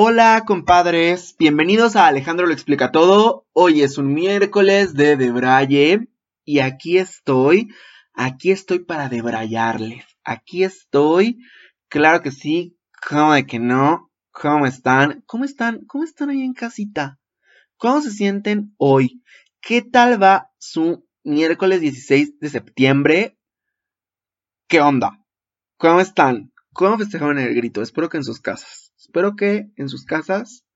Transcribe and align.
Hola 0.00 0.44
compadres, 0.46 1.34
bienvenidos 1.40 1.96
a 1.96 2.06
Alejandro 2.06 2.46
lo 2.46 2.52
explica 2.52 2.92
todo. 2.92 3.48
Hoy 3.52 3.82
es 3.82 3.98
un 3.98 4.14
miércoles 4.14 4.94
de 4.94 5.16
Debraye 5.16 6.06
y 6.44 6.60
aquí 6.60 6.98
estoy, 6.98 7.74
aquí 8.14 8.52
estoy 8.52 8.78
para 8.78 9.08
debrayarles. 9.08 10.04
Aquí 10.22 10.62
estoy, 10.62 11.38
claro 11.88 12.22
que 12.22 12.30
sí, 12.30 12.78
como 13.08 13.32
de 13.32 13.44
que 13.44 13.58
no, 13.58 14.12
¿cómo 14.30 14.66
están? 14.66 15.24
¿Cómo 15.26 15.44
están? 15.44 15.84
¿Cómo 15.86 16.04
están 16.04 16.30
ahí 16.30 16.42
en 16.42 16.54
casita? 16.54 17.18
¿Cómo 17.76 18.00
se 18.00 18.12
sienten 18.12 18.76
hoy? 18.76 19.24
¿Qué 19.60 19.82
tal 19.82 20.22
va 20.22 20.52
su 20.58 21.08
miércoles 21.24 21.80
16 21.80 22.38
de 22.38 22.48
septiembre? 22.48 23.36
¿Qué 24.68 24.80
onda? 24.80 25.24
¿Cómo 25.76 25.98
están? 25.98 26.52
¿Cómo 26.72 26.98
festejaron 26.98 27.40
el 27.40 27.52
grito? 27.52 27.82
Espero 27.82 28.08
que 28.08 28.18
en 28.18 28.22
sus 28.22 28.40
casas. 28.40 28.87
Espero 29.08 29.36
que 29.36 29.70
en 29.76 29.88
sus 29.88 30.04
casas, 30.04 30.66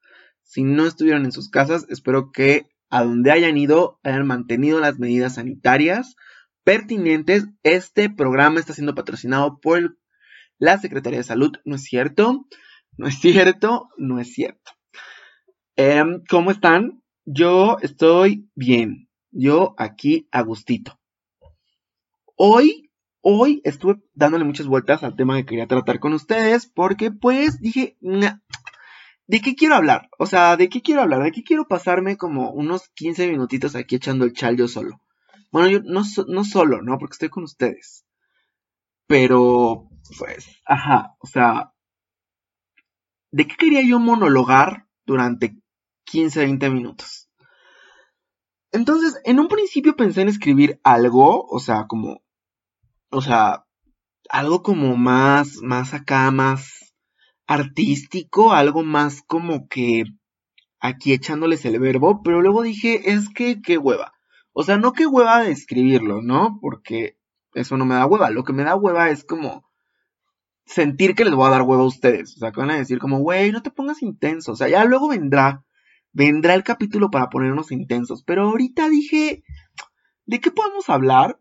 si 0.42 0.64
no 0.64 0.86
estuvieron 0.86 1.26
en 1.26 1.32
sus 1.32 1.50
casas, 1.50 1.84
espero 1.90 2.32
que 2.32 2.66
a 2.88 3.04
donde 3.04 3.30
hayan 3.30 3.58
ido 3.58 4.00
hayan 4.02 4.26
mantenido 4.26 4.80
las 4.80 4.98
medidas 4.98 5.34
sanitarias 5.34 6.16
pertinentes. 6.64 7.44
Este 7.62 8.08
programa 8.08 8.58
está 8.58 8.72
siendo 8.72 8.94
patrocinado 8.94 9.60
por 9.60 9.98
la 10.58 10.78
Secretaría 10.78 11.18
de 11.18 11.24
Salud, 11.24 11.52
¿no 11.66 11.76
es 11.76 11.82
cierto? 11.82 12.46
No 12.96 13.06
es 13.06 13.18
cierto, 13.20 13.90
no 13.98 14.18
es 14.18 14.32
cierto. 14.32 14.72
Em, 15.76 16.22
¿Cómo 16.26 16.50
están? 16.52 17.02
Yo 17.26 17.76
estoy 17.82 18.48
bien. 18.54 19.10
Yo 19.30 19.74
aquí 19.76 20.26
a 20.32 20.40
gustito. 20.40 20.98
Hoy 22.34 22.90
Hoy 23.24 23.60
estuve 23.62 24.02
dándole 24.14 24.44
muchas 24.44 24.66
vueltas 24.66 25.04
al 25.04 25.14
tema 25.14 25.36
que 25.36 25.46
quería 25.46 25.68
tratar 25.68 26.00
con 26.00 26.12
ustedes 26.12 26.66
porque 26.66 27.12
pues 27.12 27.60
dije, 27.60 27.96
¿de 28.00 29.40
qué 29.40 29.54
quiero 29.54 29.76
hablar? 29.76 30.10
O 30.18 30.26
sea, 30.26 30.56
¿de 30.56 30.68
qué 30.68 30.82
quiero 30.82 31.02
hablar? 31.02 31.22
¿De 31.22 31.30
qué 31.30 31.44
quiero 31.44 31.68
pasarme 31.68 32.16
como 32.16 32.50
unos 32.50 32.88
15 32.88 33.28
minutitos 33.28 33.76
aquí 33.76 33.94
echando 33.94 34.24
el 34.24 34.32
chal 34.32 34.56
yo 34.56 34.66
solo? 34.66 35.00
Bueno, 35.52 35.68
yo 35.68 35.80
no, 35.84 36.02
no 36.26 36.44
solo, 36.44 36.82
¿no? 36.82 36.98
Porque 36.98 37.12
estoy 37.12 37.28
con 37.28 37.44
ustedes. 37.44 38.04
Pero, 39.06 39.88
pues, 40.18 40.46
ajá, 40.66 41.14
o 41.20 41.26
sea, 41.28 41.72
¿de 43.30 43.46
qué 43.46 43.54
quería 43.56 43.82
yo 43.82 44.00
monologar 44.00 44.88
durante 45.06 45.56
15, 46.06 46.40
20 46.40 46.70
minutos? 46.70 47.28
Entonces, 48.72 49.20
en 49.24 49.38
un 49.38 49.46
principio 49.46 49.94
pensé 49.94 50.22
en 50.22 50.28
escribir 50.28 50.80
algo, 50.82 51.46
o 51.46 51.60
sea, 51.60 51.86
como 51.86 52.22
o 53.12 53.20
sea, 53.20 53.66
algo 54.30 54.62
como 54.62 54.96
más, 54.96 55.58
más 55.62 55.94
acá, 55.94 56.30
más 56.30 56.94
artístico, 57.46 58.52
algo 58.52 58.82
más 58.82 59.22
como 59.26 59.68
que 59.68 60.04
aquí 60.80 61.12
echándoles 61.12 61.64
el 61.66 61.78
verbo, 61.78 62.22
pero 62.22 62.40
luego 62.40 62.62
dije, 62.62 63.12
es 63.12 63.28
que 63.28 63.60
qué 63.60 63.78
hueva. 63.78 64.14
O 64.52 64.64
sea, 64.64 64.78
no 64.78 64.92
qué 64.92 65.06
hueva 65.06 65.42
de 65.42 65.50
escribirlo, 65.50 66.22
¿no? 66.22 66.58
Porque 66.60 67.18
eso 67.54 67.76
no 67.76 67.84
me 67.84 67.94
da 67.94 68.06
hueva. 68.06 68.30
Lo 68.30 68.44
que 68.44 68.54
me 68.54 68.64
da 68.64 68.76
hueva 68.76 69.10
es 69.10 69.24
como 69.24 69.64
sentir 70.64 71.14
que 71.14 71.24
les 71.24 71.34
voy 71.34 71.46
a 71.46 71.50
dar 71.50 71.62
hueva 71.62 71.82
a 71.82 71.86
ustedes. 71.86 72.36
O 72.36 72.38
sea, 72.38 72.50
que 72.50 72.60
van 72.60 72.70
a 72.70 72.76
decir 72.76 72.98
como, 72.98 73.18
güey, 73.18 73.52
no 73.52 73.62
te 73.62 73.70
pongas 73.70 74.02
intenso. 74.02 74.52
O 74.52 74.56
sea, 74.56 74.68
ya 74.68 74.84
luego 74.84 75.08
vendrá, 75.08 75.64
vendrá 76.12 76.54
el 76.54 76.64
capítulo 76.64 77.10
para 77.10 77.28
ponernos 77.28 77.72
intensos. 77.72 78.24
Pero 78.24 78.48
ahorita 78.48 78.88
dije, 78.88 79.44
¿de 80.24 80.40
qué 80.40 80.50
podemos 80.50 80.88
hablar? 80.88 81.38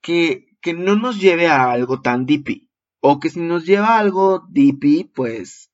Que, 0.00 0.56
que 0.60 0.74
no 0.74 0.96
nos 0.96 1.20
lleve 1.20 1.48
a 1.48 1.70
algo 1.70 2.00
tan 2.00 2.26
dippy. 2.26 2.68
O 3.00 3.20
que 3.20 3.30
si 3.30 3.40
nos 3.40 3.64
lleva 3.64 3.88
a 3.88 3.98
algo 3.98 4.44
dippy, 4.50 5.04
pues 5.04 5.70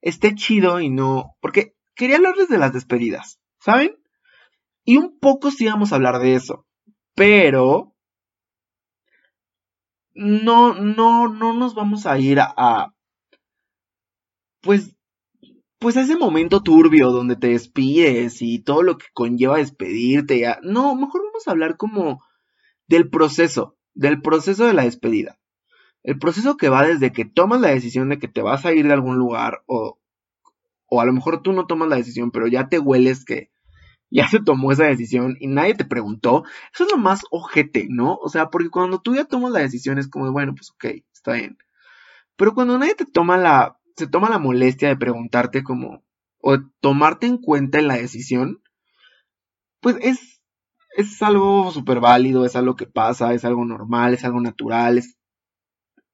esté 0.00 0.34
chido 0.34 0.80
y 0.80 0.90
no. 0.90 1.36
Porque 1.40 1.74
quería 1.94 2.16
hablarles 2.16 2.48
de 2.48 2.58
las 2.58 2.72
despedidas, 2.72 3.40
¿saben? 3.60 3.96
Y 4.84 4.96
un 4.96 5.18
poco 5.18 5.50
sí 5.50 5.66
vamos 5.66 5.92
a 5.92 5.96
hablar 5.96 6.18
de 6.18 6.34
eso. 6.34 6.66
Pero. 7.14 7.94
No, 10.14 10.74
no, 10.74 11.28
no 11.28 11.54
nos 11.54 11.74
vamos 11.74 12.06
a 12.06 12.18
ir 12.18 12.38
a. 12.40 12.92
pues. 14.60 14.96
Pues 15.78 15.96
a 15.96 16.02
ese 16.02 16.16
momento 16.16 16.62
turbio 16.62 17.10
donde 17.10 17.34
te 17.34 17.48
despides 17.48 18.40
y 18.40 18.60
todo 18.60 18.84
lo 18.84 18.98
que 18.98 19.06
conlleva 19.12 19.56
despedirte. 19.56 20.46
No, 20.62 20.94
mejor 20.94 21.22
vamos 21.24 21.48
a 21.48 21.50
hablar 21.50 21.76
como 21.76 22.22
del 22.92 23.08
proceso, 23.08 23.78
del 23.94 24.20
proceso 24.20 24.66
de 24.66 24.74
la 24.74 24.84
despedida. 24.84 25.38
El 26.02 26.18
proceso 26.18 26.58
que 26.58 26.68
va 26.68 26.86
desde 26.86 27.10
que 27.10 27.24
tomas 27.24 27.60
la 27.60 27.68
decisión 27.68 28.10
de 28.10 28.18
que 28.18 28.28
te 28.28 28.42
vas 28.42 28.66
a 28.66 28.72
ir 28.72 28.86
de 28.86 28.92
algún 28.92 29.16
lugar 29.16 29.62
o, 29.66 29.98
o 30.86 31.00
a 31.00 31.06
lo 31.06 31.12
mejor 31.14 31.42
tú 31.42 31.54
no 31.54 31.66
tomas 31.66 31.88
la 31.88 31.96
decisión, 31.96 32.30
pero 32.30 32.48
ya 32.48 32.68
te 32.68 32.78
hueles 32.78 33.24
que 33.24 33.50
ya 34.10 34.28
se 34.28 34.40
tomó 34.40 34.72
esa 34.72 34.84
decisión 34.84 35.38
y 35.40 35.46
nadie 35.46 35.74
te 35.74 35.86
preguntó. 35.86 36.44
Eso 36.74 36.84
es 36.84 36.92
lo 36.92 36.98
más 36.98 37.22
ojete, 37.30 37.86
¿no? 37.88 38.16
O 38.16 38.28
sea, 38.28 38.50
porque 38.50 38.68
cuando 38.68 39.00
tú 39.00 39.14
ya 39.14 39.24
tomas 39.24 39.52
la 39.52 39.60
decisión 39.60 39.98
es 39.98 40.08
como, 40.08 40.30
bueno, 40.30 40.54
pues 40.54 40.70
ok, 40.72 41.02
está 41.14 41.32
bien. 41.32 41.56
Pero 42.36 42.52
cuando 42.52 42.78
nadie 42.78 42.94
te 42.94 43.06
toma 43.06 43.38
la, 43.38 43.78
se 43.96 44.06
toma 44.06 44.28
la 44.28 44.38
molestia 44.38 44.88
de 44.88 44.98
preguntarte 44.98 45.62
como, 45.62 46.04
o 46.40 46.58
tomarte 46.80 47.26
en 47.26 47.38
cuenta 47.38 47.78
en 47.78 47.88
la 47.88 47.96
decisión, 47.96 48.62
pues 49.80 49.96
es 50.02 50.31
es 50.96 51.22
algo 51.22 51.70
súper 51.70 52.00
válido, 52.00 52.44
es 52.44 52.56
algo 52.56 52.76
que 52.76 52.86
pasa, 52.86 53.34
es 53.34 53.44
algo 53.44 53.64
normal, 53.64 54.14
es 54.14 54.24
algo 54.24 54.40
natural, 54.40 54.98
es 54.98 55.16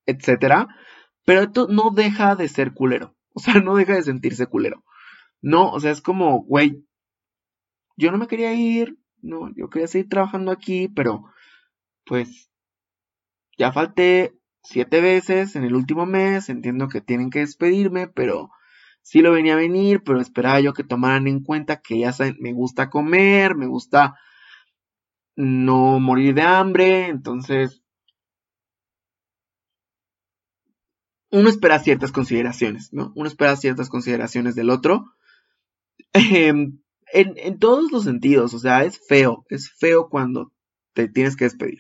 etcétera. 0.07 0.69
Pero 1.25 1.43
esto 1.43 1.69
no 1.69 1.91
deja 1.91 2.37
de 2.37 2.49
ser 2.49 2.75
culero. 2.75 3.15
O 3.39 3.41
sea, 3.41 3.61
no 3.61 3.77
deja 3.77 3.95
de 3.95 4.03
sentirse 4.03 4.47
culero. 4.47 4.83
No, 5.41 5.71
o 5.71 5.79
sea, 5.79 5.93
es 5.93 6.01
como, 6.01 6.43
güey, 6.43 6.85
yo 7.97 8.11
no 8.11 8.19
me 8.19 8.27
quería 8.27 8.53
ir, 8.55 8.99
no, 9.23 9.55
yo 9.55 9.71
quería 9.71 9.87
seguir 9.87 10.09
trabajando 10.09 10.51
aquí, 10.51 10.89
pero 10.89 11.25
pues 12.05 12.51
ya 13.57 13.71
falté 13.71 14.35
siete 14.65 15.01
veces 15.01 15.55
en 15.55 15.63
el 15.63 15.75
último 15.77 16.05
mes, 16.05 16.49
entiendo 16.49 16.89
que 16.89 17.01
tienen 17.01 17.31
que 17.31 17.41
despedirme, 17.41 18.09
pero 18.09 18.51
sí 19.03 19.21
lo 19.21 19.31
venía 19.33 19.55
a 19.55 19.57
venir, 19.57 20.03
pero 20.03 20.21
esperaba 20.21 20.61
yo 20.61 20.73
que 20.73 20.83
tomaran 20.83 21.29
en 21.29 21.45
cuenta 21.45 21.81
que 21.81 21.99
ya 22.01 22.13
me 22.41 22.53
gusta 22.53 22.91
comer, 22.91 23.55
me 23.55 23.67
gusta 23.67 24.17
no 25.39 26.01
morir 26.01 26.35
de 26.35 26.43
hambre, 26.43 27.07
entonces 27.07 27.81
uno 31.31 31.49
espera 31.49 31.79
ciertas 31.79 32.11
consideraciones, 32.11 32.93
¿no? 32.93 33.13
Uno 33.15 33.29
espera 33.29 33.55
ciertas 33.55 33.89
consideraciones 33.89 34.57
del 34.57 34.69
otro. 34.69 35.07
Em, 36.13 36.81
en, 37.13 37.59
todos 37.61 37.93
los 37.93 38.03
sentidos, 38.03 38.53
o 38.53 38.59
sea, 38.59 38.83
es 38.83 39.01
feo, 39.07 39.45
es 39.49 39.71
feo 39.71 40.09
cuando 40.09 40.53
te 40.93 41.07
tienes 41.09 41.37
que 41.37 41.45
despedir. 41.45 41.79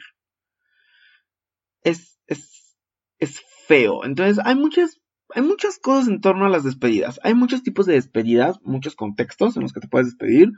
Es, 1.82 2.20
es, 2.28 2.76
es 3.18 3.42
feo. 3.66 4.04
Entonces, 4.04 4.38
hay 4.44 4.54
muchas, 4.54 5.00
hay 5.30 5.42
muchas 5.42 5.80
cosas 5.80 6.08
en 6.08 6.20
torno 6.20 6.46
a 6.46 6.48
las 6.50 6.62
despedidas. 6.62 7.18
Hay 7.24 7.34
muchos 7.34 7.64
tipos 7.64 7.86
de 7.86 7.94
despedidas, 7.94 8.60
muchos 8.62 8.94
contextos 8.94 9.56
en 9.56 9.62
los 9.62 9.72
que 9.72 9.80
te 9.80 9.88
puedes 9.88 10.06
despedir. 10.06 10.52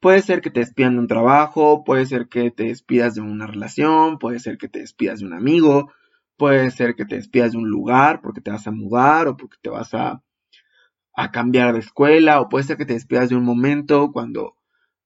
Puede 0.00 0.20
ser 0.22 0.40
que 0.42 0.50
te 0.50 0.60
despidan 0.60 0.94
de 0.94 1.00
un 1.00 1.08
trabajo, 1.08 1.82
puede 1.84 2.06
ser 2.06 2.28
que 2.28 2.50
te 2.50 2.64
despidas 2.64 3.14
de 3.14 3.22
una 3.22 3.46
relación, 3.46 4.18
puede 4.18 4.38
ser 4.38 4.58
que 4.58 4.68
te 4.68 4.80
despidas 4.80 5.20
de 5.20 5.26
un 5.26 5.32
amigo, 5.32 5.90
puede 6.36 6.70
ser 6.70 6.94
que 6.94 7.06
te 7.06 7.16
despidas 7.16 7.52
de 7.52 7.58
un 7.58 7.68
lugar 7.68 8.20
porque 8.20 8.42
te 8.42 8.50
vas 8.50 8.66
a 8.66 8.70
mudar 8.72 9.26
o 9.26 9.36
porque 9.36 9.56
te 9.62 9.70
vas 9.70 9.94
a, 9.94 10.22
a 11.14 11.30
cambiar 11.32 11.72
de 11.72 11.80
escuela, 11.80 12.40
o 12.40 12.48
puede 12.48 12.64
ser 12.64 12.76
que 12.76 12.84
te 12.84 12.92
despidas 12.92 13.30
de 13.30 13.36
un 13.36 13.44
momento 13.44 14.12
cuando, 14.12 14.56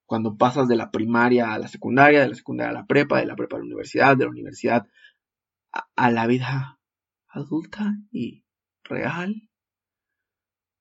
cuando 0.06 0.36
pasas 0.36 0.66
de 0.66 0.76
la 0.76 0.90
primaria 0.90 1.54
a 1.54 1.58
la 1.58 1.68
secundaria, 1.68 2.20
de 2.20 2.28
la 2.28 2.34
secundaria 2.34 2.70
a 2.70 2.80
la 2.80 2.86
prepa, 2.86 3.20
de 3.20 3.26
la 3.26 3.36
prepa 3.36 3.56
a 3.56 3.60
la 3.60 3.66
universidad, 3.66 4.16
de 4.16 4.24
la 4.24 4.30
universidad 4.30 4.88
a, 5.72 5.88
a 5.94 6.10
la 6.10 6.26
vida 6.26 6.80
adulta 7.28 7.94
y 8.10 8.44
real. 8.82 9.48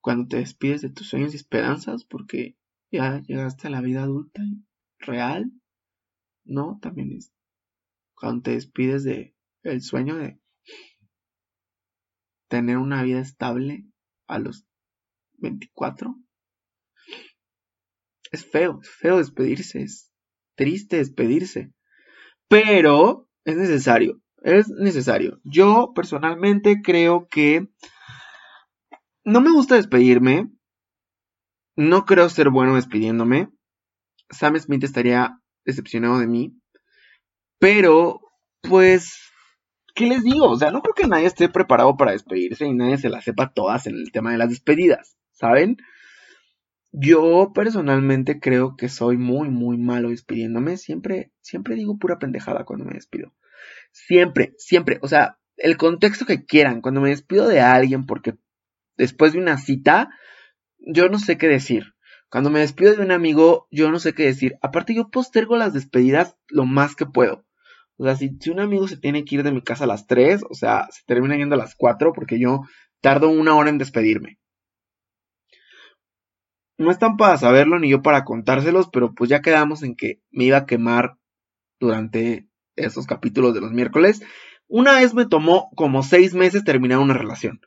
Cuando 0.01 0.27
te 0.27 0.37
despides 0.37 0.81
de 0.81 0.89
tus 0.89 1.09
sueños 1.09 1.33
y 1.33 1.37
esperanzas 1.37 2.05
porque 2.05 2.55
ya 2.91 3.21
llegaste 3.21 3.67
a 3.67 3.71
la 3.71 3.81
vida 3.81 4.03
adulta 4.03 4.41
y 4.43 4.65
real, 4.99 5.51
¿no? 6.43 6.79
También 6.81 7.11
es 7.13 7.31
cuando 8.15 8.43
te 8.43 8.51
despides 8.51 9.03
de 9.03 9.35
el 9.63 9.81
sueño 9.81 10.17
de 10.17 10.39
tener 12.49 12.77
una 12.77 13.03
vida 13.03 13.19
estable 13.19 13.85
a 14.27 14.39
los 14.39 14.65
24. 15.37 16.15
Es 18.31 18.45
feo, 18.45 18.79
es 18.81 18.89
feo 18.89 19.17
despedirse, 19.17 19.81
es 19.81 20.11
triste 20.55 20.97
despedirse, 20.97 21.71
pero 22.47 23.27
es 23.45 23.55
necesario, 23.55 24.21
es 24.43 24.69
necesario. 24.69 25.39
Yo 25.43 25.93
personalmente 25.95 26.81
creo 26.83 27.27
que 27.27 27.67
no 29.23 29.41
me 29.41 29.51
gusta 29.51 29.75
despedirme, 29.75 30.51
no 31.79 32.05
creo 32.05 32.27
ser 32.27 32.49
bueno 32.49 32.75
despidiéndome. 32.75 33.49
Sam 34.29 34.59
Smith 34.59 34.83
estaría 34.83 35.39
decepcionado 35.63 36.19
de 36.19 36.27
mí. 36.27 36.59
Pero, 37.57 38.19
pues, 38.61 39.17
¿qué 39.95 40.05
les 40.07 40.23
digo? 40.23 40.49
O 40.49 40.57
sea, 40.57 40.71
no 40.71 40.81
creo 40.81 40.93
que 40.93 41.07
nadie 41.07 41.27
esté 41.27 41.47
preparado 41.47 41.95
para 41.95 42.11
despedirse 42.11 42.65
y 42.65 42.73
nadie 42.73 42.97
se 42.97 43.09
la 43.09 43.21
sepa 43.21 43.53
todas 43.53 43.87
en 43.87 43.95
el 43.95 44.11
tema 44.11 44.33
de 44.33 44.37
las 44.37 44.49
despedidas, 44.49 45.17
¿saben? 45.31 45.77
Yo 46.91 47.53
personalmente 47.53 48.41
creo 48.41 48.75
que 48.75 48.89
soy 48.89 49.15
muy, 49.15 49.49
muy 49.49 49.77
malo 49.77 50.09
despidiéndome. 50.09 50.75
Siempre, 50.75 51.31
siempre 51.39 51.75
digo 51.75 51.97
pura 51.97 52.19
pendejada 52.19 52.65
cuando 52.65 52.83
me 52.83 52.95
despido. 52.95 53.33
Siempre, 53.93 54.53
siempre. 54.57 54.99
O 55.01 55.07
sea, 55.07 55.37
el 55.55 55.77
contexto 55.77 56.25
que 56.25 56.45
quieran. 56.45 56.81
Cuando 56.81 56.99
me 56.99 57.09
despido 57.09 57.47
de 57.47 57.61
alguien 57.61 58.05
porque 58.05 58.35
después 58.97 59.31
de 59.31 59.39
una 59.39 59.57
cita, 59.57 60.09
yo 60.79 61.09
no 61.09 61.19
sé 61.19 61.37
qué 61.37 61.47
decir. 61.47 61.93
Cuando 62.29 62.49
me 62.49 62.59
despido 62.59 62.95
de 62.95 63.03
un 63.03 63.11
amigo, 63.11 63.67
yo 63.71 63.89
no 63.91 63.99
sé 63.99 64.13
qué 64.13 64.23
decir. 64.23 64.57
Aparte, 64.61 64.93
yo 64.93 65.09
postergo 65.09 65.57
las 65.57 65.73
despedidas 65.73 66.37
lo 66.47 66.65
más 66.65 66.95
que 66.95 67.05
puedo. 67.05 67.45
O 67.97 68.05
sea, 68.05 68.15
si, 68.15 68.37
un 68.49 68.59
amigo 68.59 68.87
se 68.87 68.97
tiene 68.97 69.25
que 69.25 69.35
ir 69.35 69.43
de 69.43 69.51
mi 69.51 69.61
casa 69.61 69.83
a 69.83 69.87
las 69.87 70.07
3, 70.07 70.43
o 70.49 70.53
sea, 70.53 70.87
se 70.91 71.01
termina 71.05 71.35
yendo 71.35 71.55
a 71.55 71.57
las 71.57 71.75
4 71.75 72.13
porque 72.13 72.39
yo 72.39 72.61
tardo 73.01 73.29
una 73.29 73.55
hora 73.55 73.69
en 73.69 73.77
despedirme. 73.77 74.39
No 76.77 76.91
están 76.91 77.17
para 77.17 77.37
saberlo 77.37 77.77
ni 77.77 77.89
yo 77.89 78.01
para 78.01 78.23
contárselos, 78.23 78.89
pero 78.89 79.13
pues 79.13 79.29
ya 79.29 79.41
quedamos 79.41 79.83
en 79.83 79.95
que 79.95 80.21
me 80.31 80.45
iba 80.45 80.57
a 80.57 80.65
quemar 80.65 81.17
durante 81.77 82.47
esos 82.77 83.05
capítulos 83.05 83.53
de 83.53 83.59
los 83.59 83.73
miércoles. 83.73 84.21
Una 84.67 84.99
vez 84.99 85.13
me 85.13 85.25
tomó 85.25 85.69
como 85.75 86.03
seis 86.03 86.33
meses 86.33 86.63
terminar 86.63 86.99
una 86.99 87.15
relación. 87.15 87.59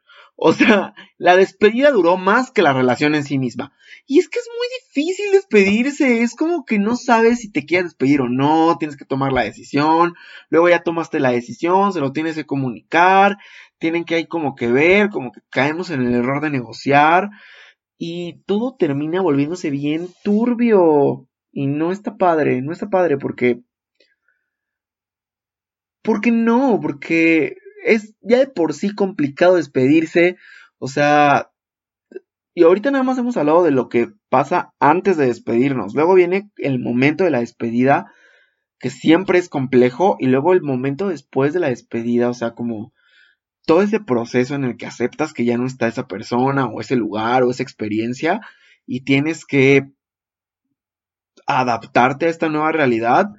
O 0.45 0.53
sea, 0.53 0.93
la 1.19 1.37
despedida 1.37 1.93
duró 1.93 2.17
más 2.17 2.51
que 2.51 2.63
la 2.63 2.73
relación 2.73 3.15
en 3.15 3.23
sí 3.23 3.39
misma. 3.39 3.73
Y 4.09 4.19
es 4.19 4.29
que 4.29 4.41
es 4.41 4.49
muy 4.49 4.67
difícil 4.81 5.31
despedirse. 5.31 6.23
Es 6.23 6.35
como 6.35 6.65
que 6.65 6.81
no 6.81 6.97
sabes 6.97 7.39
si 7.39 7.53
te 7.53 7.65
quieres 7.65 7.91
despedir 7.91 8.23
o 8.23 8.29
no. 8.29 8.77
Tienes 8.77 8.97
que 8.97 9.05
tomar 9.05 9.33
la 9.33 9.45
decisión. 9.45 10.15
Luego 10.51 10.69
ya 10.69 10.83
tomaste 10.83 11.21
la 11.21 11.31
decisión, 11.31 11.93
se 11.93 12.01
lo 12.01 12.11
tienes 12.11 12.35
que 12.35 12.45
comunicar. 12.45 13.39
Tienen 13.79 14.05
que 14.05 14.17
hay 14.17 14.27
como 14.27 14.57
que 14.57 14.67
ver, 14.67 15.11
como 15.11 15.31
que 15.31 15.43
caemos 15.49 15.91
en 15.91 16.03
el 16.03 16.13
error 16.13 16.43
de 16.43 16.51
negociar 16.51 17.31
y 17.97 18.43
todo 18.47 18.75
termina 18.77 19.23
volviéndose 19.23 19.71
bien 19.71 20.09
turbio. 20.25 21.29
Y 21.53 21.69
no 21.69 21.93
está 21.93 22.17
padre, 22.17 22.63
no 22.63 22.73
está 22.73 22.91
padre 22.91 23.17
porque... 23.17 23.61
Porque 26.03 26.33
no, 26.33 26.81
porque 26.83 27.62
es 27.83 28.15
ya 28.21 28.39
de 28.39 28.47
por 28.47 28.75
sí 28.75 28.95
complicado 28.95 29.57
despedirse. 29.57 30.37
O 30.79 30.89
sea, 30.89 31.51
y 32.55 32.65
ahorita 32.65 32.91
nada 32.91 33.05
más 33.05 33.19
hemos 33.19 33.37
hablado 33.37 33.63
de 33.63 33.71
lo 33.71 33.89
que 33.89 34.13
pasa 34.29 34.75
antes 34.79 35.17
de 35.17 35.27
despedirnos. 35.27 35.95
Luego 35.95 36.15
viene 36.15 36.51
el 36.57 36.79
momento 36.79 37.25
de 37.25 37.31
la 37.31 37.41
despedida, 37.41 38.13
que 38.79 38.91
siempre 38.91 39.39
es 39.39 39.49
complejo, 39.49 40.17
y 40.19 40.27
luego 40.27 40.53
el 40.53 40.63
momento 40.63 41.09
después 41.09 41.53
de 41.53 41.61
la 41.61 41.69
despedida, 41.69 42.29
o 42.29 42.35
sea, 42.35 42.53
como 42.55 42.93
todo 43.65 43.83
ese 43.83 44.01
proceso 44.01 44.55
en 44.55 44.65
el 44.65 44.77
que 44.77 44.87
aceptas 44.87 45.33
que 45.33 45.45
ya 45.45 45.57
no 45.57 45.67
está 45.67 45.87
esa 45.87 46.09
persona 46.09 46.67
o 46.67 46.81
ese 46.81 46.97
lugar 46.97 47.43
o 47.43 47.51
esa 47.51 47.63
experiencia 47.63 48.41
y 48.87 49.05
tienes 49.05 49.47
que 49.47 49.93
adaptarte 51.47 52.27
a 52.27 52.29
esta 52.29 52.49
nueva 52.49 52.73
realidad, 52.73 53.31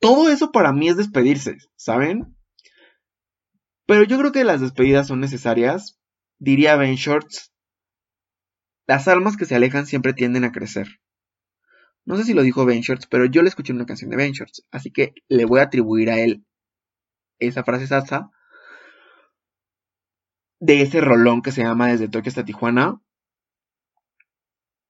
todo 0.00 0.30
eso 0.30 0.50
para 0.50 0.72
mí 0.72 0.88
es 0.88 0.96
despedirse, 0.96 1.58
¿saben? 1.76 2.34
Pero 3.90 4.04
yo 4.04 4.18
creo 4.18 4.30
que 4.30 4.44
las 4.44 4.60
despedidas 4.60 5.08
son 5.08 5.18
necesarias. 5.18 5.98
Diría 6.38 6.76
Ben 6.76 6.94
Shorts, 6.94 7.52
las 8.86 9.08
almas 9.08 9.36
que 9.36 9.46
se 9.46 9.56
alejan 9.56 9.84
siempre 9.84 10.12
tienden 10.12 10.44
a 10.44 10.52
crecer. 10.52 11.00
No 12.04 12.16
sé 12.16 12.22
si 12.22 12.32
lo 12.32 12.42
dijo 12.42 12.64
Ben 12.64 12.82
Shorts, 12.82 13.08
pero 13.08 13.24
yo 13.24 13.42
le 13.42 13.48
escuché 13.48 13.72
una 13.72 13.86
canción 13.86 14.08
de 14.10 14.16
Ben 14.16 14.30
Shorts, 14.30 14.64
así 14.70 14.92
que 14.92 15.14
le 15.26 15.44
voy 15.44 15.58
a 15.58 15.64
atribuir 15.64 16.08
a 16.08 16.20
él 16.20 16.46
esa 17.40 17.64
frase 17.64 17.88
salsa 17.88 18.30
de 20.60 20.82
ese 20.82 21.00
rolón 21.00 21.42
que 21.42 21.50
se 21.50 21.64
llama 21.64 21.88
Desde 21.88 22.06
Tokio 22.06 22.28
hasta 22.28 22.44
Tijuana. 22.44 23.02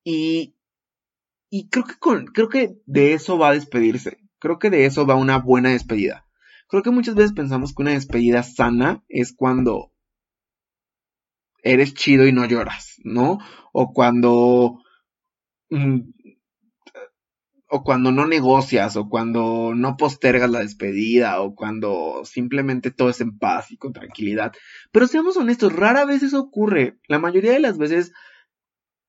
Y, 0.04 0.54
y 1.48 1.70
creo, 1.70 1.86
que 1.86 1.98
con, 1.98 2.26
creo 2.26 2.50
que 2.50 2.76
de 2.84 3.14
eso 3.14 3.38
va 3.38 3.48
a 3.48 3.54
despedirse. 3.54 4.18
Creo 4.38 4.58
que 4.58 4.68
de 4.68 4.84
eso 4.84 5.06
va 5.06 5.14
una 5.14 5.38
buena 5.38 5.70
despedida. 5.70 6.26
Creo 6.70 6.82
que 6.82 6.90
muchas 6.90 7.16
veces 7.16 7.32
pensamos 7.32 7.74
que 7.74 7.82
una 7.82 7.92
despedida 7.92 8.42
sana 8.42 9.02
es 9.08 9.34
cuando 9.34 9.92
eres 11.62 11.94
chido 11.94 12.26
y 12.26 12.32
no 12.32 12.44
lloras, 12.46 12.96
¿no? 13.02 13.38
O 13.72 13.92
cuando 13.92 14.80
mm, 15.70 16.00
o 17.72 17.84
cuando 17.84 18.10
no 18.10 18.26
negocias, 18.26 18.96
o 18.96 19.08
cuando 19.08 19.72
no 19.74 19.96
postergas 19.96 20.50
la 20.50 20.58
despedida, 20.60 21.40
o 21.40 21.54
cuando 21.54 22.22
simplemente 22.24 22.90
todo 22.90 23.10
es 23.10 23.20
en 23.20 23.38
paz 23.38 23.70
y 23.70 23.76
con 23.76 23.92
tranquilidad. 23.92 24.52
Pero 24.90 25.06
seamos 25.06 25.36
honestos, 25.36 25.72
rara 25.72 26.04
vez 26.04 26.24
eso 26.24 26.40
ocurre. 26.40 26.98
La 27.06 27.20
mayoría 27.20 27.52
de 27.52 27.60
las 27.60 27.78
veces 27.78 28.12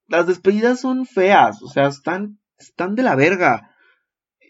las 0.08 0.28
despedidas 0.28 0.80
son 0.80 1.06
feas, 1.06 1.62
o 1.64 1.70
sea, 1.70 1.88
están, 1.88 2.40
están 2.60 2.96
de 2.96 3.04
la 3.04 3.16
verga. 3.16 3.76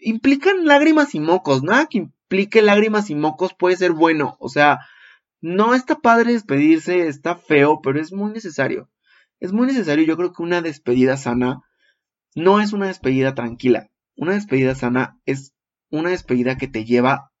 Implican 0.02 0.66
lágrimas 0.66 1.14
y 1.14 1.20
mocos, 1.20 1.62
nada 1.62 1.86
que 1.86 2.08
implique 2.32 2.62
lágrimas 2.62 3.10
y 3.10 3.14
mocos 3.14 3.54
puede 3.54 3.76
ser 3.76 3.92
bueno, 3.92 4.36
o 4.40 4.48
sea, 4.48 4.80
no 5.40 5.74
está 5.74 5.96
padre 5.96 6.32
despedirse, 6.32 7.08
está 7.08 7.36
feo, 7.36 7.80
pero 7.82 8.00
es 8.00 8.12
muy 8.12 8.32
necesario. 8.32 8.88
Es 9.38 9.52
muy 9.52 9.66
necesario, 9.66 10.06
yo 10.06 10.16
creo 10.16 10.32
que 10.32 10.42
una 10.42 10.62
despedida 10.62 11.16
sana 11.16 11.62
no 12.34 12.60
es 12.60 12.72
una 12.72 12.86
despedida 12.86 13.34
tranquila 13.34 13.90
una 14.16 14.34
despedida 14.34 14.74
sana 14.74 15.18
es 15.26 15.54
una 15.90 16.10
despedida 16.10 16.56
que 16.56 16.68
te 16.68 16.84
lleva 16.84 17.32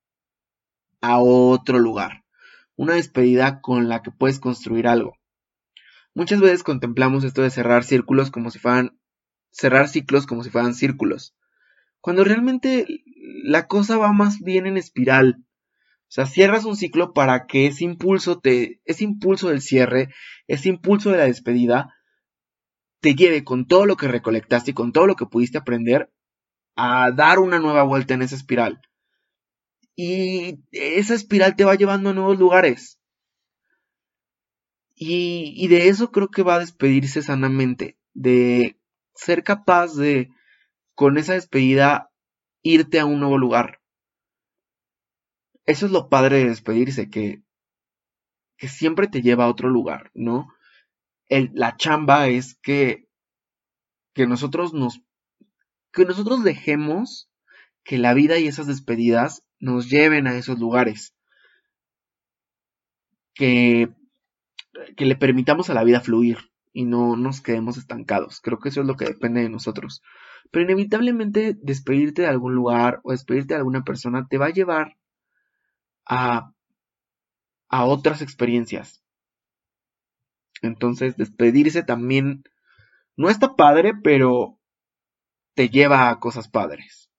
a 1.00 1.20
otro 1.20 1.78
lugar. 1.78 2.24
Una 2.76 2.94
despedida 2.94 3.60
con 3.60 3.88
la 3.88 4.02
que 4.02 4.10
puedes 4.10 4.40
construir 4.40 4.88
algo. 4.88 5.16
Muchas 6.14 6.40
veces 6.40 6.62
contemplamos 6.62 7.24
esto 7.24 7.42
de 7.42 7.50
cerrar 7.50 7.84
círculos 7.84 8.30
como 8.30 8.50
si 8.50 8.58
fueran 8.58 8.98
cerrar 9.50 9.88
ciclos 9.88 10.26
como 10.26 10.42
si 10.44 10.50
fueran 10.50 10.74
círculos. 10.74 11.34
Cuando 12.02 12.24
realmente 12.24 12.84
la 13.44 13.68
cosa 13.68 13.96
va 13.96 14.12
más 14.12 14.40
bien 14.40 14.66
en 14.66 14.76
espiral. 14.76 15.36
O 15.38 16.14
sea, 16.14 16.26
cierras 16.26 16.64
un 16.64 16.76
ciclo 16.76 17.14
para 17.14 17.46
que 17.46 17.66
ese 17.66 17.84
impulso 17.84 18.40
te 18.40 18.82
ese 18.84 19.04
impulso 19.04 19.48
del 19.48 19.62
cierre, 19.62 20.12
ese 20.48 20.68
impulso 20.68 21.10
de 21.10 21.18
la 21.18 21.24
despedida 21.24 21.94
te 23.00 23.14
lleve 23.14 23.44
con 23.44 23.66
todo 23.66 23.86
lo 23.86 23.96
que 23.96 24.08
recolectaste 24.08 24.72
y 24.72 24.74
con 24.74 24.92
todo 24.92 25.06
lo 25.06 25.14
que 25.14 25.26
pudiste 25.26 25.58
aprender 25.58 26.12
a 26.74 27.12
dar 27.12 27.38
una 27.38 27.60
nueva 27.60 27.84
vuelta 27.84 28.14
en 28.14 28.22
esa 28.22 28.34
espiral. 28.34 28.80
Y 29.94 30.58
esa 30.72 31.14
espiral 31.14 31.54
te 31.54 31.64
va 31.64 31.76
llevando 31.76 32.10
a 32.10 32.14
nuevos 32.14 32.38
lugares. 32.38 32.98
Y, 34.96 35.54
y, 35.56 35.68
de 35.68 35.88
eso 35.88 36.12
creo 36.12 36.28
que 36.28 36.42
va 36.42 36.56
a 36.56 36.60
despedirse 36.60 37.22
sanamente, 37.22 37.98
de 38.12 38.78
ser 39.14 39.42
capaz 39.42 39.96
de, 39.96 40.30
con 41.02 41.18
esa 41.18 41.32
despedida, 41.32 42.12
irte 42.62 43.00
a 43.00 43.06
un 43.06 43.18
nuevo 43.18 43.36
lugar. 43.36 43.80
Eso 45.66 45.86
es 45.86 45.90
lo 45.90 46.08
padre 46.08 46.36
de 46.36 46.50
despedirse, 46.50 47.10
que, 47.10 47.42
siempre 48.56 49.08
te 49.08 49.20
lleva 49.20 49.46
a 49.46 49.48
otro 49.48 49.68
lugar, 49.68 50.12
¿no? 50.14 50.54
La 51.28 51.76
chamba 51.76 52.28
es 52.28 52.54
que, 52.62 53.08
que 54.14 54.28
nosotros 54.28 54.74
nos 54.74 55.02
que 55.92 56.04
nosotros 56.04 56.44
dejemos 56.44 57.28
que 57.82 57.98
la 57.98 58.14
vida 58.14 58.38
y 58.38 58.46
esas 58.46 58.68
despedidas 58.68 59.44
nos 59.58 59.90
lleven 59.90 60.28
a 60.28 60.36
esos 60.36 60.60
lugares. 60.60 61.16
Que, 63.34 63.92
que 64.96 65.04
le 65.04 65.16
permitamos 65.16 65.68
a 65.68 65.74
la 65.74 65.82
vida 65.82 66.00
fluir 66.00 66.52
y 66.72 66.84
no 66.84 67.16
nos 67.16 67.40
quedemos 67.40 67.76
estancados. 67.76 68.40
Creo 68.40 68.60
que 68.60 68.68
eso 68.68 68.82
es 68.82 68.86
lo 68.86 68.96
que 68.96 69.06
depende 69.06 69.40
de 69.42 69.48
nosotros. 69.48 70.00
Pero 70.50 70.64
inevitablemente 70.64 71.56
despedirte 71.60 72.22
de 72.22 72.28
algún 72.28 72.54
lugar 72.54 73.00
o 73.04 73.12
despedirte 73.12 73.54
de 73.54 73.58
alguna 73.58 73.84
persona 73.84 74.26
te 74.28 74.38
va 74.38 74.46
a 74.46 74.52
llevar 74.52 74.96
a, 76.06 76.52
a 77.68 77.84
otras 77.84 78.22
experiencias. 78.22 79.02
Entonces, 80.60 81.16
despedirse 81.16 81.82
también 81.82 82.44
no 83.16 83.28
está 83.28 83.56
padre, 83.56 83.92
pero 84.02 84.58
te 85.54 85.68
lleva 85.68 86.08
a 86.10 86.18
cosas 86.20 86.48
padres. 86.48 87.10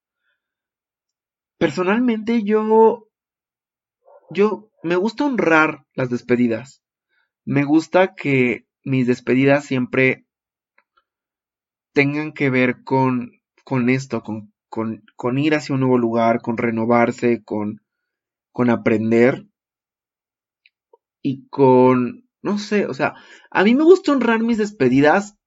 Personalmente 1.57 2.43
yo 2.43 3.07
yo 4.29 4.69
me 4.81 4.95
gusta 4.95 5.25
honrar 5.25 5.85
las 5.93 6.09
despedidas. 6.09 6.81
Me 7.45 7.63
gusta 7.63 8.15
que 8.15 8.67
mis 8.83 9.07
despedidas 9.07 9.65
siempre 9.65 10.25
tengan 11.93 12.33
que 12.33 12.49
ver 12.49 12.83
con, 12.83 13.41
con 13.63 13.89
esto, 13.89 14.21
con, 14.21 14.53
con, 14.69 15.03
con, 15.15 15.37
ir 15.37 15.55
hacia 15.55 15.75
un 15.75 15.81
nuevo 15.81 15.97
lugar, 15.97 16.41
con 16.41 16.57
renovarse, 16.57 17.43
con, 17.43 17.81
con 18.51 18.69
aprender 18.69 19.47
y 21.21 21.47
con, 21.49 22.27
no 22.41 22.57
sé, 22.57 22.85
o 22.85 22.93
sea, 22.93 23.13
a 23.49 23.63
mí 23.63 23.75
me 23.75 23.83
gusta 23.83 24.11
honrar 24.11 24.41
mis 24.41 24.57
despedidas 24.57 25.37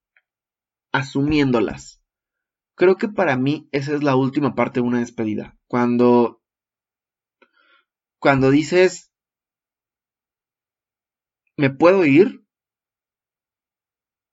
asumiéndolas 0.93 2.01
creo 2.77 2.97
que 2.97 3.09
para 3.09 3.37
mí 3.37 3.69
esa 3.73 3.95
es 3.97 4.05
la 4.05 4.15
última 4.15 4.55
parte 4.55 4.81
de 4.81 4.87
una 4.87 5.01
despedida. 5.01 5.59
Cuando, 5.67 6.41
cuando 8.21 8.51
dices, 8.51 9.11
¿me 11.57 11.71
puedo 11.71 12.05
ir? 12.05 12.45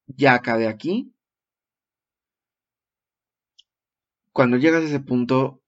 Ya 0.08 0.36
acabé 0.36 0.67
aquí. 0.67 1.13
Cuando 4.34 4.58
llegas 4.58 4.82
a 4.82 4.88
ese 4.88 5.00
punto, 5.00 5.62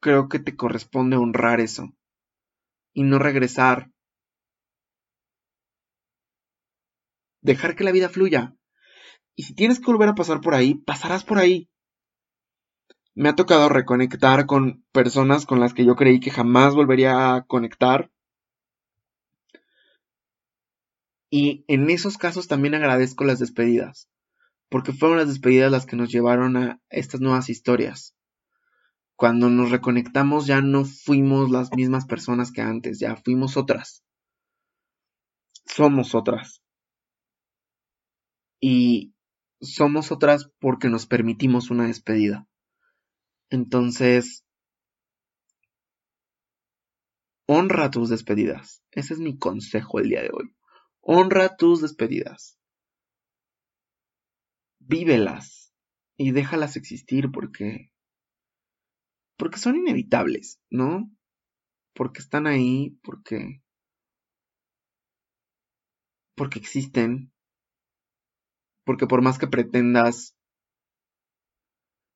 creo 0.00 0.28
que 0.28 0.38
te 0.38 0.56
corresponde 0.56 1.16
honrar 1.16 1.60
eso 1.60 1.92
y 2.94 3.02
no 3.02 3.18
regresar. 3.18 3.90
Dejar 7.42 7.74
que 7.74 7.82
la 7.82 7.90
vida 7.90 8.08
fluya. 8.08 8.54
Y 9.34 9.42
si 9.42 9.54
tienes 9.54 9.80
que 9.80 9.86
volver 9.86 10.08
a 10.08 10.14
pasar 10.14 10.40
por 10.40 10.54
ahí, 10.54 10.74
pasarás 10.74 11.24
por 11.24 11.38
ahí. 11.38 11.68
Me 13.14 13.28
ha 13.28 13.34
tocado 13.34 13.68
reconectar 13.68 14.46
con 14.46 14.84
personas 14.92 15.46
con 15.46 15.58
las 15.58 15.74
que 15.74 15.84
yo 15.84 15.96
creí 15.96 16.20
que 16.20 16.30
jamás 16.30 16.76
volvería 16.76 17.34
a 17.34 17.44
conectar. 17.44 18.12
Y 21.28 21.64
en 21.66 21.90
esos 21.90 22.18
casos 22.18 22.46
también 22.46 22.74
agradezco 22.74 23.24
las 23.24 23.40
despedidas, 23.40 24.08
porque 24.70 24.92
fueron 24.92 25.18
las 25.18 25.28
despedidas 25.28 25.70
las 25.70 25.84
que 25.84 25.96
nos 25.96 26.10
llevaron 26.10 26.56
a 26.56 26.80
estas 26.88 27.20
nuevas 27.20 27.50
historias. 27.50 28.14
Cuando 29.16 29.50
nos 29.50 29.70
reconectamos 29.70 30.46
ya 30.46 30.62
no 30.62 30.84
fuimos 30.84 31.50
las 31.50 31.70
mismas 31.72 32.06
personas 32.06 32.52
que 32.52 32.62
antes, 32.62 33.00
ya 33.00 33.16
fuimos 33.16 33.56
otras. 33.56 34.04
Somos 35.66 36.14
otras. 36.14 36.62
Y 38.60 39.12
somos 39.60 40.12
otras 40.12 40.50
porque 40.60 40.88
nos 40.88 41.06
permitimos 41.06 41.70
una 41.70 41.86
despedida. 41.86 42.46
Entonces, 43.50 44.44
honra 47.46 47.90
tus 47.90 48.08
despedidas. 48.08 48.84
Ese 48.92 49.14
es 49.14 49.20
mi 49.20 49.36
consejo 49.36 49.98
el 49.98 50.10
día 50.10 50.22
de 50.22 50.30
hoy. 50.32 50.54
Honra 51.00 51.56
tus 51.56 51.82
despedidas. 51.82 52.59
Vívelas 54.92 55.72
y 56.16 56.32
déjalas 56.32 56.74
existir 56.76 57.30
porque 57.30 57.92
porque 59.38 59.58
son 59.58 59.76
inevitables, 59.76 60.60
¿no? 60.68 61.08
Porque 61.94 62.18
están 62.18 62.48
ahí, 62.48 62.98
porque 63.04 63.62
porque 66.34 66.58
existen, 66.58 67.32
porque 68.84 69.06
por 69.06 69.22
más 69.22 69.38
que 69.38 69.46
pretendas 69.46 70.36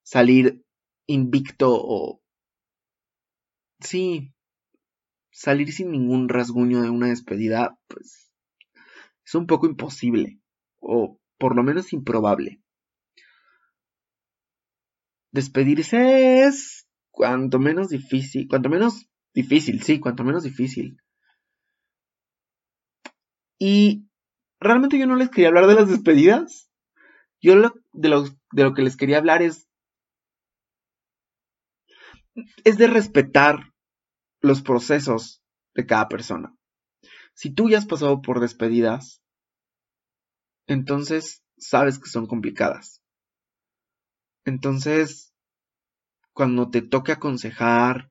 salir 0.03 0.65
invicto 1.07 1.69
o... 1.73 2.21
Sí, 3.81 4.33
salir 5.31 5.73
sin 5.73 5.93
ningún 5.93 6.29
rasguño 6.29 6.83
de 6.83 6.91
una 6.91 7.09
despedida, 7.09 7.79
pues 7.87 8.33
es 9.25 9.35
un 9.35 9.47
poco 9.47 9.67
imposible, 9.67 10.41
o 10.81 11.21
por 11.39 11.55
lo 11.55 11.63
menos 11.63 11.93
improbable. 11.93 12.64
Despedirse 15.35 16.45
es 16.45 16.87
cuanto 17.11 17.59
menos 17.59 17.89
difícil, 17.89 18.47
cuanto 18.47 18.69
menos 18.69 19.09
difícil, 19.35 19.83
sí, 19.83 19.99
cuanto 19.99 20.23
menos 20.23 20.45
difícil. 20.45 20.97
Y 23.59 24.09
realmente 24.61 24.97
yo 24.97 25.09
no 25.09 25.17
les 25.17 25.31
quería 25.31 25.49
hablar 25.49 25.67
de 25.67 25.75
las 25.75 25.89
despedidas. 25.89 26.71
Yo 27.43 27.57
de, 27.93 28.09
lo, 28.09 28.23
de 28.53 28.63
lo 28.63 28.75
que 28.75 28.83
les 28.83 28.97
quería 28.97 29.19
hablar 29.19 29.43
es 29.43 29.69
es 32.65 32.79
de 32.79 32.87
respetar 32.87 33.73
los 34.41 34.63
procesos 34.63 35.43
de 35.75 35.85
cada 35.85 36.09
persona. 36.09 36.57
Si 37.35 37.53
tú 37.53 37.69
ya 37.69 37.79
has 37.79 37.87
pasado 37.87 38.23
por 38.23 38.39
despedidas, 38.39 39.21
entonces 40.69 41.43
sabes 41.59 41.99
que 41.99 42.09
son 42.09 42.29
complicadas. 42.29 43.04
Entonces, 44.45 45.33
cuando 46.35 46.71
te 46.71 46.83
toque 46.83 47.13
aconsejar 47.13 48.11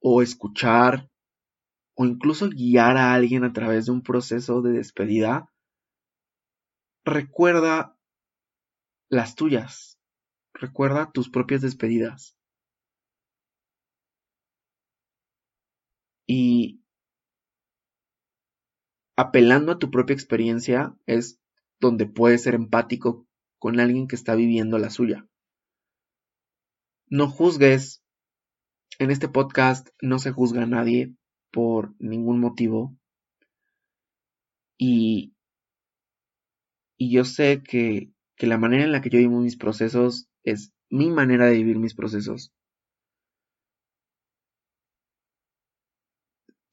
o 0.00 0.22
escuchar 0.22 1.10
o 1.94 2.06
incluso 2.06 2.48
guiar 2.48 2.96
a 2.96 3.12
alguien 3.14 3.44
a 3.44 3.52
través 3.52 3.86
de 3.86 3.92
un 3.92 4.02
proceso 4.02 4.62
de 4.62 4.72
despedida, 4.72 5.52
recuerda 7.04 7.96
las 9.10 9.34
tuyas, 9.34 9.98
recuerda 10.54 11.10
tus 11.12 11.28
propias 11.28 11.60
despedidas. 11.60 12.36
Y 16.26 16.80
apelando 19.16 19.72
a 19.72 19.78
tu 19.78 19.90
propia 19.90 20.14
experiencia 20.14 20.96
es 21.06 21.38
donde 21.80 22.06
puedes 22.06 22.42
ser 22.42 22.54
empático 22.54 23.26
con 23.58 23.80
alguien 23.80 24.08
que 24.08 24.16
está 24.16 24.34
viviendo 24.34 24.78
la 24.78 24.88
suya. 24.90 25.26
No 27.12 27.28
juzgues. 27.28 28.02
En 28.98 29.10
este 29.10 29.28
podcast 29.28 29.90
no 30.00 30.18
se 30.18 30.32
juzga 30.32 30.62
a 30.62 30.66
nadie 30.66 31.14
por 31.52 31.94
ningún 31.98 32.40
motivo. 32.40 32.96
Y, 34.78 35.34
y 36.98 37.12
yo 37.12 37.24
sé 37.24 37.62
que, 37.62 38.10
que 38.36 38.46
la 38.46 38.56
manera 38.56 38.84
en 38.84 38.92
la 38.92 39.02
que 39.02 39.10
yo 39.10 39.18
vivo 39.18 39.40
mis 39.40 39.58
procesos 39.58 40.28
es 40.42 40.72
mi 40.88 41.10
manera 41.10 41.44
de 41.44 41.58
vivir 41.58 41.78
mis 41.78 41.94
procesos. 41.94 42.52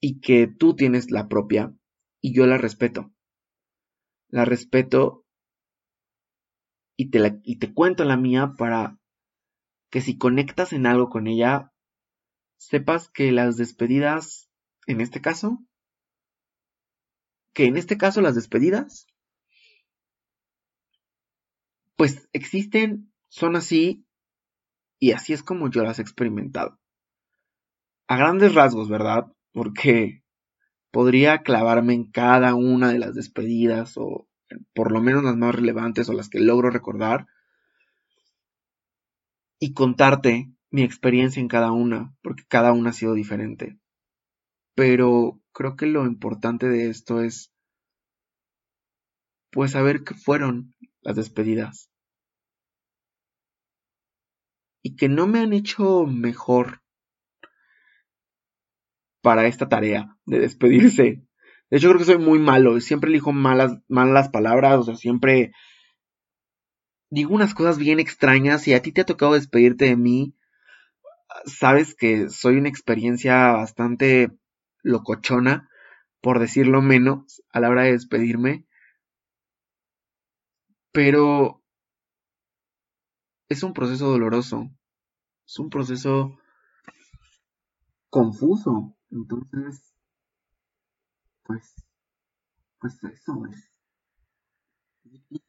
y 0.00 0.20
que 0.20 0.46
tú 0.46 0.74
tienes 0.74 1.10
la 1.10 1.28
propia 1.28 1.74
y 2.22 2.34
yo 2.34 2.46
la 2.46 2.56
respeto. 2.56 3.12
La 4.30 4.44
respeto 4.44 5.26
y 6.96 7.10
te, 7.10 7.18
la, 7.18 7.38
y 7.42 7.58
te 7.58 7.74
cuento 7.74 8.04
la 8.04 8.16
mía 8.16 8.54
para 8.56 8.99
que 9.90 10.00
si 10.00 10.16
conectas 10.16 10.72
en 10.72 10.86
algo 10.86 11.10
con 11.10 11.26
ella, 11.26 11.72
sepas 12.56 13.08
que 13.08 13.32
las 13.32 13.56
despedidas, 13.56 14.48
en 14.86 15.00
este 15.00 15.20
caso, 15.20 15.58
que 17.52 17.66
en 17.66 17.76
este 17.76 17.98
caso 17.98 18.20
las 18.20 18.34
despedidas, 18.34 19.06
pues 21.96 22.28
existen, 22.32 23.12
son 23.28 23.56
así, 23.56 24.06
y 24.98 25.12
así 25.12 25.32
es 25.32 25.42
como 25.42 25.68
yo 25.70 25.82
las 25.82 25.98
he 25.98 26.02
experimentado. 26.02 26.78
A 28.06 28.16
grandes 28.16 28.54
rasgos, 28.54 28.88
¿verdad? 28.88 29.26
porque 29.52 30.22
podría 30.90 31.42
clavarme 31.42 31.94
en 31.94 32.10
cada 32.10 32.54
una 32.54 32.92
de 32.92 32.98
las 32.98 33.14
despedidas 33.14 33.96
o 33.96 34.28
por 34.74 34.92
lo 34.92 35.00
menos 35.00 35.22
las 35.22 35.36
más 35.36 35.54
relevantes 35.54 36.08
o 36.08 36.12
las 36.12 36.28
que 36.28 36.40
logro 36.40 36.70
recordar 36.70 37.26
y 39.60 39.74
contarte 39.74 40.50
mi 40.70 40.82
experiencia 40.82 41.40
en 41.40 41.48
cada 41.48 41.70
una, 41.70 42.14
porque 42.22 42.44
cada 42.48 42.72
una 42.72 42.90
ha 42.90 42.94
sido 42.94 43.14
diferente. 43.14 43.78
Pero 44.74 45.40
creo 45.52 45.76
que 45.76 45.86
lo 45.86 46.06
importante 46.06 46.68
de 46.68 46.88
esto 46.88 47.20
es 47.20 47.52
pues 49.52 49.72
saber 49.72 50.02
qué 50.02 50.14
fueron 50.14 50.74
las 51.02 51.16
despedidas. 51.16 51.90
Y 54.82 54.96
que 54.96 55.08
no 55.08 55.26
me 55.26 55.40
han 55.40 55.52
hecho 55.52 56.06
mejor 56.06 56.80
para 59.22 59.46
esta 59.46 59.68
tarea 59.68 60.16
de 60.24 60.38
despedirse. 60.38 61.22
De 61.68 61.76
hecho, 61.76 61.88
creo 61.88 61.98
que 61.98 62.04
soy 62.06 62.18
muy 62.18 62.38
malo. 62.38 62.80
Siempre 62.80 63.10
elijo 63.10 63.32
malas, 63.32 63.78
malas 63.88 64.30
palabras. 64.30 64.78
O 64.78 64.82
sea, 64.84 64.96
siempre 64.96 65.52
digo 67.10 67.34
unas 67.34 67.54
cosas 67.54 67.78
bien 67.78 68.00
extrañas. 68.00 68.66
Y 68.66 68.74
a 68.74 68.82
ti 68.82 68.92
te 68.92 69.02
ha 69.02 69.06
tocado 69.06 69.34
despedirte 69.34 69.86
de 69.86 69.96
mí. 69.96 70.34
Sabes 71.44 71.94
que 71.94 72.28
soy 72.28 72.56
una 72.56 72.68
experiencia 72.68 73.52
bastante 73.52 74.30
locochona, 74.82 75.68
por 76.20 76.38
decirlo 76.38 76.82
menos, 76.82 77.42
a 77.52 77.60
la 77.60 77.68
hora 77.68 77.82
de 77.82 77.92
despedirme. 77.92 78.66
Pero 80.92 81.62
es 83.48 83.62
un 83.62 83.74
proceso 83.74 84.08
doloroso. 84.08 84.70
Es 85.46 85.58
un 85.58 85.70
proceso 85.70 86.38
confuso. 88.08 88.96
Entonces, 89.10 89.94
pues, 91.44 91.74
pues 92.78 93.02
eso 93.02 93.46
es 93.46 93.70
una 95.10 95.20
cosa 95.20 95.44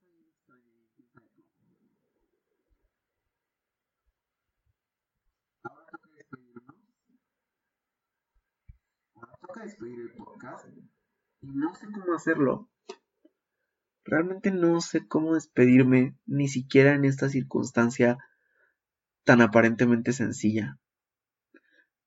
bien 0.00 0.28
extraña 0.28 0.66
Ahora 5.62 5.84
toca 5.90 6.08
despedirnos. 6.16 6.76
Ahora 9.14 9.32
toca 9.40 9.55
despedir 9.66 10.00
el 10.00 10.12
podcast. 10.12 10.66
Y 11.40 11.48
no 11.48 11.74
sé 11.74 11.86
cómo 11.92 12.14
hacerlo. 12.14 12.70
Realmente 14.04 14.50
no 14.50 14.80
sé 14.80 15.06
cómo 15.06 15.34
despedirme, 15.34 16.16
ni 16.26 16.48
siquiera 16.48 16.94
en 16.94 17.04
esta 17.04 17.28
circunstancia 17.28 18.18
tan 19.24 19.40
aparentemente 19.40 20.12
sencilla. 20.12 20.78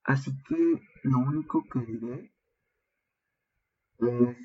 Así 0.04 0.32
que 0.48 0.82
lo 1.04 1.20
único 1.20 1.64
que 1.72 1.80
diré 1.80 2.34
es... 4.00 4.38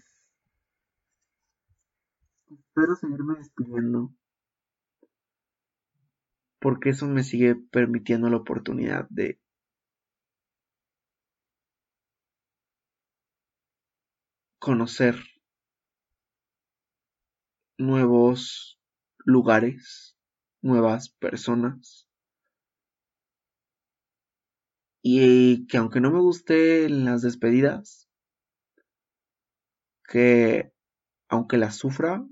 Espero 2.51 2.97
seguirme 2.97 3.37
despidiendo. 3.37 4.13
Porque 6.59 6.91
eso 6.91 7.07
me 7.07 7.23
sigue 7.23 7.55
permitiendo 7.55 8.29
la 8.29 8.39
oportunidad 8.39 9.07
de 9.11 9.39
conocer 14.65 15.17
nuevos 17.77 18.81
lugares, 19.27 20.17
nuevas 20.63 21.11
personas. 21.11 22.09
Y 25.03 25.67
que 25.67 25.77
aunque 25.77 26.01
no 26.01 26.11
me 26.11 26.21
gusten 26.21 27.05
las 27.05 27.21
despedidas, 27.21 28.09
que 30.09 30.73
aunque 31.29 31.59
las 31.59 31.77
sufra, 31.77 32.27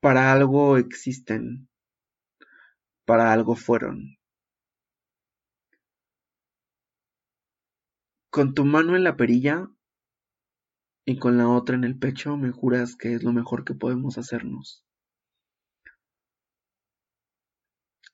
para 0.00 0.32
algo 0.32 0.78
existen, 0.78 1.68
para 3.04 3.34
algo 3.34 3.54
fueron. 3.54 4.21
Con 8.32 8.54
tu 8.54 8.64
mano 8.64 8.96
en 8.96 9.04
la 9.04 9.18
perilla 9.18 9.68
y 11.04 11.18
con 11.18 11.36
la 11.36 11.50
otra 11.50 11.76
en 11.76 11.84
el 11.84 11.98
pecho 11.98 12.38
me 12.38 12.50
juras 12.50 12.96
que 12.96 13.12
es 13.12 13.22
lo 13.22 13.34
mejor 13.34 13.66
que 13.66 13.74
podemos 13.74 14.16
hacernos. 14.16 14.86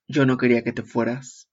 Yo 0.09 0.27
no 0.27 0.37
quería 0.37 0.65
que 0.65 0.73
te 0.73 0.83
fueras. 0.83 1.49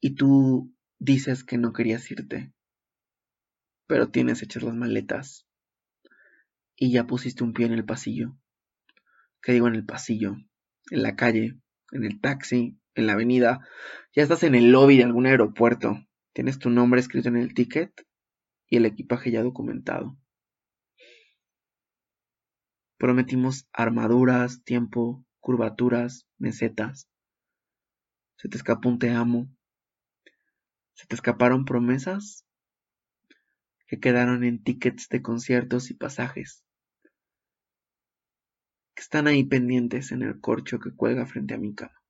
Y 0.00 0.16
tú 0.16 0.74
dices 0.98 1.44
que 1.44 1.56
no 1.56 1.72
querías 1.72 2.10
irte. 2.10 2.52
Pero 3.86 4.10
tienes 4.10 4.42
hechas 4.42 4.64
las 4.64 4.74
maletas. 4.74 5.46
Y 6.74 6.90
ya 6.90 7.06
pusiste 7.06 7.44
un 7.44 7.52
pie 7.52 7.66
en 7.66 7.74
el 7.74 7.84
pasillo. 7.84 8.36
¿Qué 9.40 9.52
digo 9.52 9.68
en 9.68 9.76
el 9.76 9.86
pasillo? 9.86 10.34
En 10.90 11.04
la 11.04 11.14
calle, 11.14 11.60
en 11.92 12.04
el 12.04 12.20
taxi, 12.20 12.76
en 12.96 13.06
la 13.06 13.12
avenida. 13.12 13.60
Ya 14.16 14.24
estás 14.24 14.42
en 14.42 14.56
el 14.56 14.72
lobby 14.72 14.96
de 14.96 15.04
algún 15.04 15.26
aeropuerto. 15.26 16.04
Tienes 16.34 16.58
tu 16.58 16.68
nombre 16.68 17.00
escrito 17.00 17.28
en 17.28 17.36
el 17.36 17.54
ticket 17.54 18.06
y 18.68 18.76
el 18.76 18.86
equipaje 18.86 19.30
ya 19.30 19.44
documentado. 19.44 20.16
Prometimos 22.98 23.68
armaduras, 23.72 24.64
tiempo, 24.64 25.24
curvaturas, 25.38 26.26
mesetas. 26.38 27.08
Se 28.36 28.48
te 28.48 28.56
escapó 28.56 28.88
un 28.88 28.98
te 28.98 29.10
amo. 29.10 29.48
Se 30.94 31.06
te 31.06 31.14
escaparon 31.14 31.64
promesas 31.64 32.44
que 33.86 34.00
quedaron 34.00 34.42
en 34.42 34.60
tickets 34.60 35.08
de 35.08 35.22
conciertos 35.22 35.90
y 35.90 35.94
pasajes. 35.94 36.64
Que 38.96 39.02
están 39.02 39.28
ahí 39.28 39.44
pendientes 39.44 40.10
en 40.10 40.22
el 40.22 40.40
corcho 40.40 40.80
que 40.80 40.90
cuelga 40.90 41.26
frente 41.26 41.54
a 41.54 41.58
mi 41.58 41.74
cama. 41.74 42.03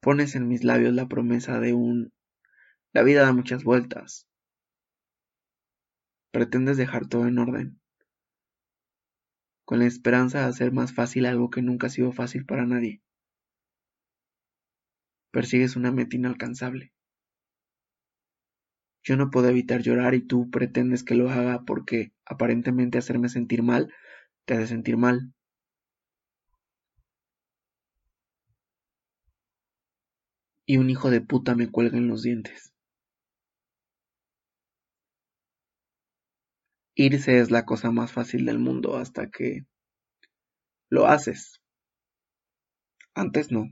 Pones 0.00 0.36
en 0.36 0.48
mis 0.48 0.64
labios 0.64 0.94
la 0.94 1.08
promesa 1.08 1.60
de 1.60 1.74
un 1.74 2.12
la 2.92 3.02
vida 3.02 3.22
da 3.22 3.32
muchas 3.32 3.64
vueltas. 3.64 4.26
Pretendes 6.32 6.76
dejar 6.76 7.06
todo 7.06 7.26
en 7.26 7.38
orden, 7.38 7.80
con 9.64 9.80
la 9.80 9.86
esperanza 9.86 10.40
de 10.40 10.46
hacer 10.46 10.72
más 10.72 10.94
fácil 10.94 11.26
algo 11.26 11.50
que 11.50 11.62
nunca 11.62 11.88
ha 11.88 11.90
sido 11.90 12.12
fácil 12.12 12.46
para 12.46 12.64
nadie. 12.64 13.02
Persigues 15.30 15.76
una 15.76 15.92
meta 15.92 16.16
inalcanzable. 16.16 16.92
Yo 19.02 19.16
no 19.16 19.30
puedo 19.30 19.48
evitar 19.48 19.82
llorar 19.82 20.14
y 20.14 20.20
tú 20.20 20.50
pretendes 20.50 21.02
que 21.02 21.14
lo 21.14 21.30
haga 21.30 21.64
porque 21.66 22.12
aparentemente 22.24 22.98
hacerme 22.98 23.28
sentir 23.28 23.62
mal 23.62 23.92
te 24.46 24.54
hace 24.54 24.68
sentir 24.68 24.96
mal. 24.96 25.34
Y 30.68 30.76
un 30.76 30.90
hijo 30.90 31.10
de 31.10 31.22
puta 31.22 31.54
me 31.54 31.70
cuelga 31.70 31.96
en 31.96 32.08
los 32.08 32.22
dientes. 32.22 32.74
Irse 36.94 37.38
es 37.38 37.50
la 37.50 37.64
cosa 37.64 37.90
más 37.90 38.12
fácil 38.12 38.44
del 38.44 38.58
mundo 38.58 38.98
hasta 38.98 39.30
que 39.30 39.64
lo 40.90 41.06
haces. 41.06 41.62
Antes 43.14 43.50
no. 43.50 43.64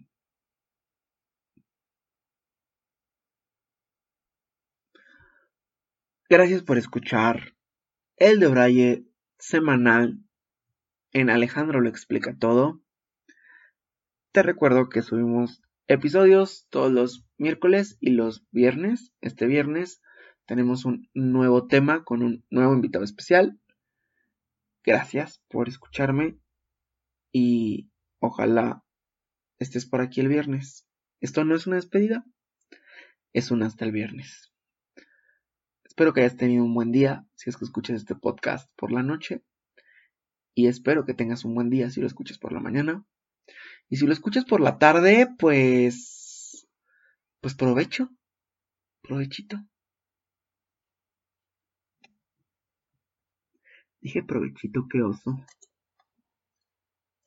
Gracias 6.30 6.62
por 6.62 6.78
escuchar 6.78 7.54
el 8.16 8.40
de 8.40 8.48
Braille 8.48 9.06
semanal 9.38 10.24
en 11.12 11.28
Alejandro 11.28 11.82
lo 11.82 11.90
explica 11.90 12.34
todo. 12.38 12.80
Te 14.32 14.42
recuerdo 14.42 14.88
que 14.88 15.02
subimos 15.02 15.62
episodios 15.88 16.66
todos 16.70 16.90
los 16.90 17.26
miércoles 17.38 17.96
y 18.00 18.10
los 18.10 18.44
viernes. 18.50 19.12
Este 19.20 19.46
viernes 19.46 20.02
tenemos 20.46 20.84
un 20.84 21.08
nuevo 21.14 21.66
tema 21.66 22.04
con 22.04 22.22
un 22.22 22.44
nuevo 22.50 22.72
invitado 22.74 23.04
especial. 23.04 23.58
Gracias 24.84 25.42
por 25.48 25.68
escucharme 25.68 26.38
y 27.32 27.90
ojalá 28.18 28.84
estés 29.58 29.86
por 29.86 30.00
aquí 30.00 30.20
el 30.20 30.28
viernes. 30.28 30.86
Esto 31.20 31.44
no 31.44 31.54
es 31.54 31.66
una 31.66 31.76
despedida, 31.76 32.24
es 33.32 33.50
un 33.50 33.62
hasta 33.62 33.84
el 33.84 33.92
viernes. 33.92 34.52
Espero 35.84 36.12
que 36.12 36.20
hayas 36.20 36.36
tenido 36.36 36.64
un 36.64 36.74
buen 36.74 36.92
día 36.92 37.26
si 37.34 37.48
es 37.50 37.56
que 37.56 37.64
escuchas 37.64 37.96
este 37.96 38.14
podcast 38.14 38.70
por 38.76 38.92
la 38.92 39.02
noche. 39.02 39.42
Y 40.54 40.68
espero 40.68 41.04
que 41.04 41.14
tengas 41.14 41.44
un 41.44 41.54
buen 41.54 41.70
día 41.70 41.90
si 41.90 42.00
lo 42.00 42.06
escuchas 42.06 42.38
por 42.38 42.52
la 42.52 42.60
mañana. 42.60 43.04
Y 43.88 43.96
si 43.96 44.06
lo 44.06 44.12
escuchas 44.12 44.44
por 44.44 44.60
la 44.60 44.78
tarde, 44.78 45.28
pues... 45.38 46.66
Pues 47.40 47.54
provecho. 47.54 48.08
Provechito. 49.02 49.56
Dije 54.00 54.22
provechito, 54.22 54.86
qué 54.90 55.02
oso. 55.02 55.44